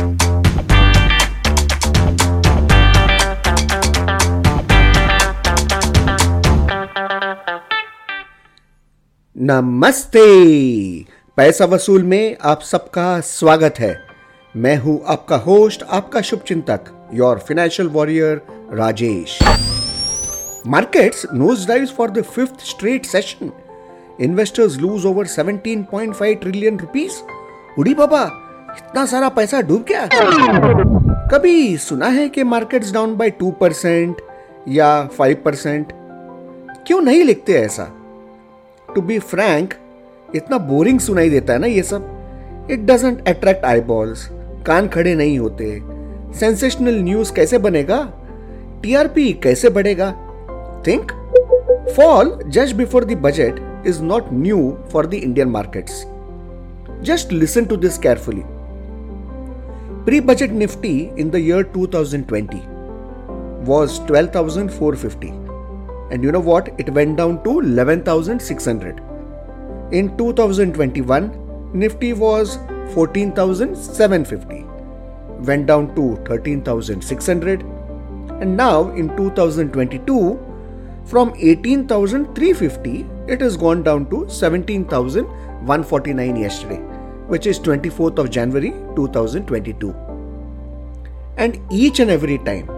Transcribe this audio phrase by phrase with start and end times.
[0.00, 0.18] नमस्ते।
[11.36, 14.06] पैसा वसूल में आप सबका स्वागत है।
[14.56, 19.38] मैं हूँ आपका होस्ट, आपका शुभ चिंतक your financial warrior Rajesh
[20.66, 23.52] markets nose dives for the fifth straight session
[24.20, 27.22] investors lose over 17.5 trillion rupees
[27.78, 28.44] उड़ी बाबा
[28.78, 30.08] इतना सारा पैसा डूब गया?
[31.28, 34.16] कभी सुना है कि markets down by two percent
[34.68, 35.92] या फाइव परसेंट
[36.86, 37.88] क्यों नहीं लिखते ऐसा?
[38.94, 39.74] टू बी फ्रैंक
[40.34, 44.28] इतना बोरिंग सुनाई देता है ना ये सब। It doesn't attract eyeballs
[44.66, 45.82] कान खड़े नहीं होते।
[46.38, 48.12] सेंसेशनल न्यूज़ कैसे बनेगा?
[48.82, 50.10] टीआरपी कैसे बढ़ेगा?
[50.86, 51.12] Think
[51.96, 55.92] fall just before the budget is not new for the Indian markets.
[57.02, 58.42] Just listen to this carefully.
[60.08, 62.62] Pre budget Nifty in the year 2020
[63.70, 65.28] was 12,450.
[66.10, 66.70] And you know what?
[66.78, 69.02] It went down to 11,600.
[69.92, 72.58] In 2021, Nifty was
[72.94, 74.64] 14,750,
[75.40, 77.60] went down to 13,600.
[78.40, 80.38] And now in 2022,
[81.04, 86.80] from 18,350 it has gone down to 17,149 yesterday,
[87.28, 89.94] which is 24th of January 2022.
[91.36, 92.70] And each and every time,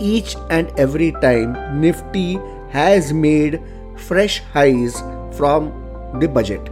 [0.00, 2.38] each and every time, Nifty
[2.70, 3.60] has made
[3.96, 5.00] fresh highs
[5.36, 5.72] from
[6.20, 6.62] the budget.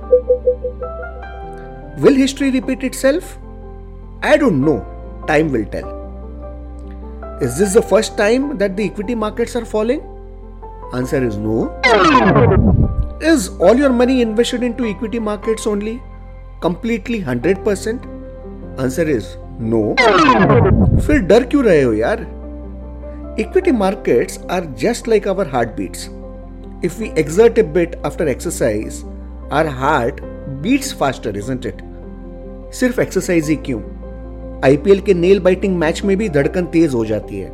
[1.99, 3.39] Will history repeat itself?
[4.23, 4.87] I don't know.
[5.27, 5.99] Time will tell.
[7.41, 10.01] Is this the first time that the equity markets are falling?
[10.95, 11.69] Answer is no.
[13.21, 16.01] Is all your money invested into equity markets only?
[16.63, 18.01] Completely hundred percent
[18.81, 19.27] answer is
[19.61, 19.83] no
[21.07, 22.21] फिर डर क्यों रहे हो यार?
[23.41, 25.97] Equity market are just like our heart beat
[26.85, 29.03] if we exert a bit after exercise
[29.53, 30.21] our heart
[30.63, 31.83] beat faster isn't it
[32.75, 33.81] सिर्फ़ exercise ही क्यों?
[34.65, 37.51] IPL के नेल बाइटिंग मैच में भी धड़कन तेज हो जाती है।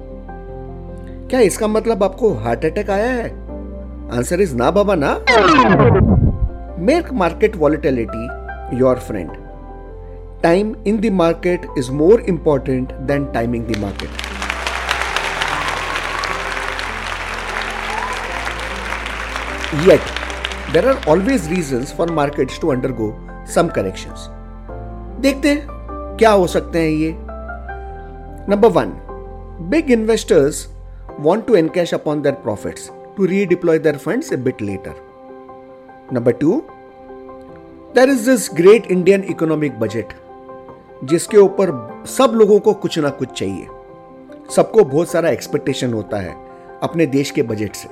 [1.31, 3.28] क्या इसका मतलब आपको हार्ट अटैक आया है?
[4.16, 5.12] आंसर इज़ ना बाबा ना।
[6.78, 8.28] Make market volatility
[8.79, 9.31] Your friend
[10.44, 14.22] time in the market is more important than timing the market
[19.85, 20.09] yet
[20.74, 23.07] there are always reasons for markets to undergo
[23.56, 24.28] some corrections
[25.22, 27.16] देखते हैं क्या हो सकते हैं ये
[28.50, 28.94] number one
[29.72, 30.68] big investors
[31.19, 34.96] want to encash upon their profits to redeploy their funds a bit later.
[36.12, 36.66] Number two,
[37.94, 40.12] there is this great Indian economic budget
[41.10, 41.71] जिसके ऊपर
[42.09, 43.66] सब लोगों को कुछ ना कुछ चाहिए।
[44.56, 46.34] सबको बहुत सारा एक्सपेक्टेशन होता है
[46.82, 47.88] अपने देश के बजट से।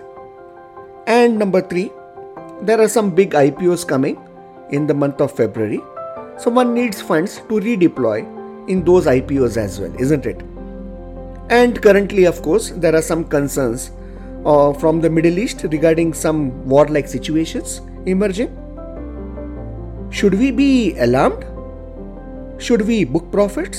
[1.13, 1.91] And number three
[2.65, 4.17] there are some big I P Os coming
[4.75, 5.81] in the month of February
[6.45, 8.23] so one needs funds to redeploy
[8.71, 10.27] in those I P Os as well is it
[11.53, 13.89] and currently of course there are some concerns
[14.81, 18.65] from the Middle East regarding some war like situation emerging
[20.15, 23.77] should we be alarm should we book profit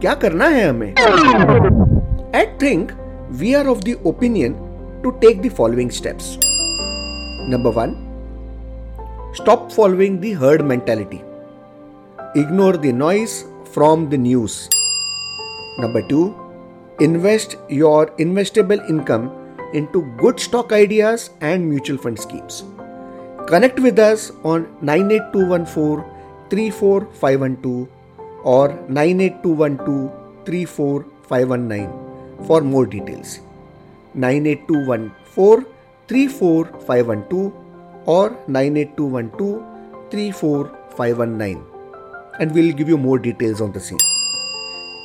[0.00, 0.90] क्या करना है हमें?
[2.40, 2.92] I think
[3.40, 4.54] we are of the opinion
[5.02, 6.36] to take the following steps
[7.50, 7.94] number one
[9.36, 11.20] stop following the herd mentality
[12.40, 13.42] ignore the noise
[13.74, 14.58] from the news
[15.80, 16.24] number two
[17.04, 19.30] invest your investable income
[19.92, 22.62] into good stock ideas and mutual fund schemes
[23.48, 26.04] Connect with us on 98214
[26.50, 27.88] 34512
[28.44, 30.10] or 98212
[30.44, 33.40] 34519 for more details.
[34.14, 35.64] 98214
[36.08, 37.52] 34512
[38.06, 39.62] or 98212
[40.10, 41.64] 34519
[42.40, 43.98] and we'll give you more details on the same.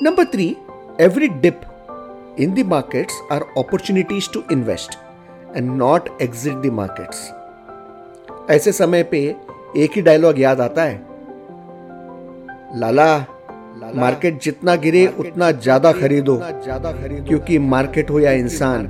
[0.01, 0.57] Number 3
[0.99, 1.65] Every dip
[2.35, 4.97] in the markets are opportunities to invest
[5.55, 7.31] and not exit the markets.
[8.51, 9.19] ऐसे समय पे
[9.77, 10.95] एक ही dialogue याद आता है।
[12.79, 13.25] लाला
[13.95, 18.89] market जितना गिरे उतना ज़्यादा खरीदो। ज़्यादा खरीदो। क्योंकि मार्केट हो या इंसान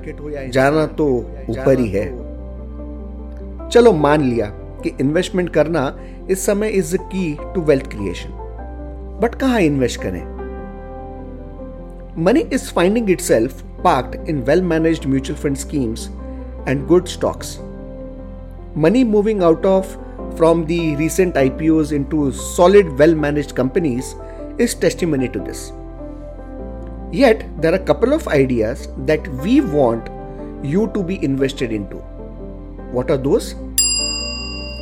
[0.53, 1.07] जाना तो
[1.50, 2.05] ऊपर ही है।
[3.69, 4.45] चलो मान लिया
[4.83, 5.83] कि इन्वेस्टमेंट करना
[6.29, 8.29] इस समय is key to wealth creation
[9.21, 10.23] but कहा इन्वेस्ट करें?
[12.17, 16.07] Money is finding itself parked in well managed mutual fund schemes
[16.67, 17.47] and good stocks.
[18.75, 19.85] Money moving out of
[20.35, 24.15] from the recent IPOs into solid, well managed companies
[24.57, 25.71] is testimony to this.
[27.11, 30.09] Yet, there are a couple of ideas that we want
[30.65, 31.97] you to be invested into.
[32.91, 33.53] What are those?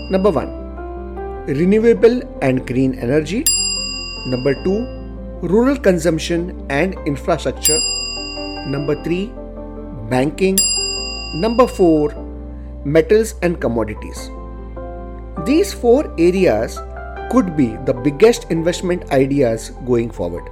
[0.09, 0.49] Number one,
[1.45, 3.43] renewable and green energy.
[4.27, 4.87] Number two,
[5.41, 7.79] rural consumption and infrastructure.
[8.67, 9.33] Number three,
[10.09, 10.57] banking.
[11.33, 12.11] Number four,
[12.85, 14.29] metals and commodities.
[15.45, 16.79] These four areas
[17.31, 20.43] could be the biggest investment ideas going forward.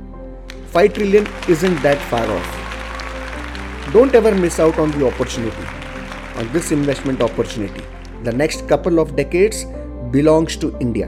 [0.74, 6.72] Five trillion is in that far of don't ever miss out on the opportunity this
[6.72, 7.82] investment opportunity
[8.24, 9.64] the next couple of decades
[10.12, 11.06] belongs to India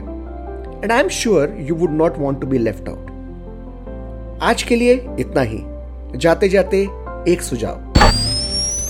[0.83, 4.93] and I am sure you would not want to be left out आज के लिए
[5.19, 5.59] इतना ही।
[6.17, 6.81] जाते जाते
[7.31, 7.93] एक सुझाव।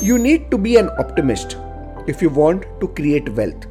[0.03, 1.57] You need to be an optimist
[2.09, 3.67] if you want to create wealth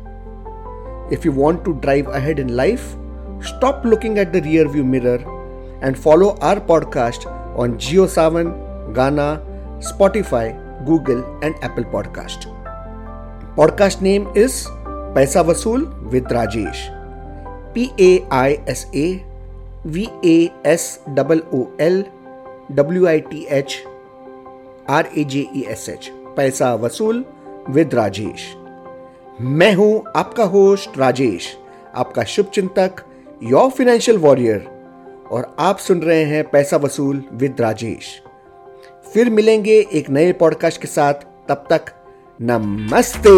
[1.11, 2.95] If you want to drive ahead in life,
[3.43, 5.19] stop looking at the rearview mirror
[5.83, 7.27] and follow our podcast
[7.59, 9.43] on GeoSavan, Ghana,
[9.81, 10.55] Spotify,
[10.87, 12.47] Google, and Apple Podcast.
[13.57, 14.69] Podcast name is
[15.17, 16.87] Paisa Vasool with Rajesh.
[17.75, 19.25] P A I S A
[19.85, 22.05] V A S O O L
[22.75, 23.83] W I T H
[24.87, 26.13] R A J E S H.
[26.37, 27.25] Paisa Vasool
[27.69, 28.60] with Rajesh.
[29.43, 31.57] मैं हूँ आपका host Rajesh,
[31.95, 32.97] आपका शुभ चिंतक
[33.43, 34.67] your financial warrior
[35.31, 38.23] और आप सुन रहे हैं पैसा वसूल विद राजेश।
[39.15, 41.15] फिर मिलेंगे एक नए पॉडकास्ट के साथ,
[41.49, 41.85] तब तक
[42.41, 43.31] नमस्ते।